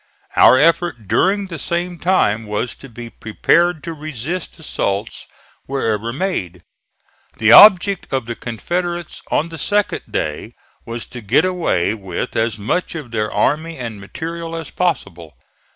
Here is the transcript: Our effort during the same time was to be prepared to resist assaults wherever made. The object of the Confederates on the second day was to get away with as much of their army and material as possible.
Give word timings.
Our 0.35 0.57
effort 0.57 1.07
during 1.07 1.45
the 1.45 1.59
same 1.59 1.99
time 1.99 2.47
was 2.47 2.73
to 2.77 2.89
be 2.89 3.11
prepared 3.11 3.83
to 3.83 3.93
resist 3.93 4.57
assaults 4.57 5.27
wherever 5.67 6.11
made. 6.11 6.63
The 7.37 7.51
object 7.51 8.11
of 8.11 8.25
the 8.25 8.33
Confederates 8.35 9.21
on 9.29 9.49
the 9.49 9.59
second 9.59 10.01
day 10.09 10.53
was 10.87 11.05
to 11.05 11.21
get 11.21 11.45
away 11.45 11.93
with 11.93 12.35
as 12.35 12.57
much 12.57 12.95
of 12.95 13.11
their 13.11 13.31
army 13.31 13.77
and 13.77 14.01
material 14.01 14.55
as 14.55 14.71
possible. 14.71 15.37